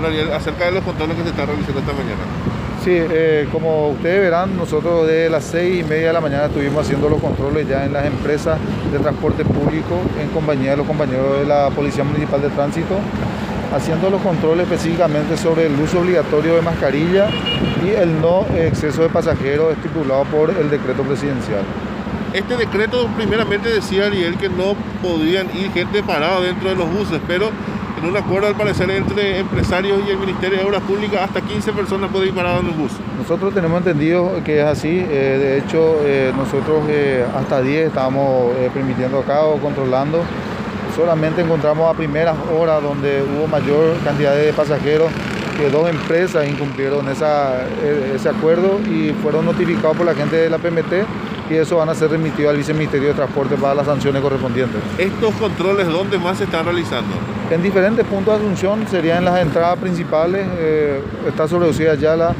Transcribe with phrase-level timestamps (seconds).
[0.00, 2.22] Bueno, acerca de los controles que se están realizando esta mañana.
[2.82, 6.86] Sí, eh, como ustedes verán, nosotros de las seis y media de la mañana estuvimos
[6.86, 8.58] haciendo los controles ya en las empresas
[8.90, 12.96] de transporte público en compañía de los compañeros de la Policía Municipal de Tránsito,
[13.76, 17.28] haciendo los controles específicamente sobre el uso obligatorio de mascarilla
[17.84, 21.62] y el no exceso de pasajeros estipulado por el decreto presidencial.
[22.32, 27.20] Este decreto primeramente decía Ariel que no podían ir gente parada dentro de los buses,
[27.28, 27.50] pero
[28.00, 31.72] en un acuerdo al parecer entre empresarios y el Ministerio de Obras Públicas, hasta 15
[31.72, 32.92] personas pueden ir paradas en un bus.
[33.18, 38.54] Nosotros tenemos entendido que es así, eh, de hecho eh, nosotros eh, hasta 10 estábamos
[38.72, 40.22] permitiendo acá o controlando.
[40.96, 45.10] Solamente encontramos a primeras horas donde hubo mayor cantidad de pasajeros
[45.58, 51.04] que dos empresas incumplieron ese acuerdo y fueron notificados por la gente de la PMT
[51.50, 54.80] y eso van a ser remitidos al Viceministerio de Transporte para las sanciones correspondientes.
[54.96, 57.12] ¿Estos controles dónde más se están realizando?
[57.50, 62.34] En diferentes puntos de Asunción, serían en las entradas principales, eh, está sobreducida ya la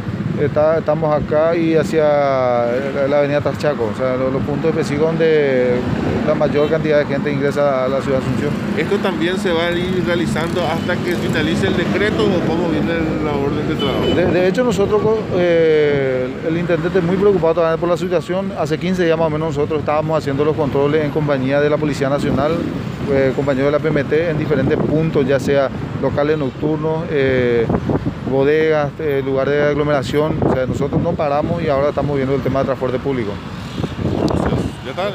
[0.44, 2.02] estamos acá y hacia
[3.08, 5.76] la avenida Tachaco, o sea, los, puntos específicos donde
[6.26, 8.50] la mayor cantidad de gente ingresa a la ciudad de Asunción.
[8.76, 12.94] ¿Esto también se va a ir realizando hasta que finalice el decreto o cómo viene
[13.24, 14.32] la orden de trabajo?
[14.32, 15.00] De, hecho, nosotros,
[15.34, 18.52] eh, el intendente muy preocupado también por la situación.
[18.58, 21.76] Hace 15 días más o menos nosotros estábamos haciendo los controles en compañía de la
[21.76, 22.52] Policía Nacional,
[23.12, 25.68] eh, compañero de la PMT, en diferentes puntos, ya sea
[26.00, 27.66] locales nocturnos, eh,
[28.30, 30.38] bodegas, eh, lugares de aglomeración.
[30.42, 33.32] O sea, nosotros no paramos y ahora estamos viendo el tema de transporte público.
[34.84, 35.10] Ya está.